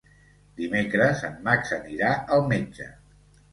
Dimecres 0.61 1.21
en 1.29 1.37
Max 1.49 1.75
anirà 1.79 2.11
al 2.39 2.45
metge. 2.57 2.91